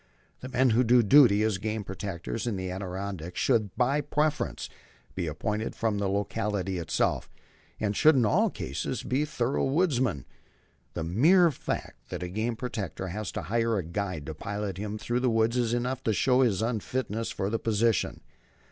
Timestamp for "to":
13.33-13.43, 14.25-14.33, 16.05-16.13